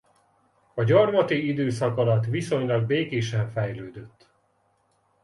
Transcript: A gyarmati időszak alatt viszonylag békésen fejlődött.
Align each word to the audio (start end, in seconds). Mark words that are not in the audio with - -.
A 0.73 0.83
gyarmati 0.83 1.47
időszak 1.47 1.97
alatt 1.97 2.25
viszonylag 2.25 2.85
békésen 2.85 3.49
fejlődött. 3.49 4.29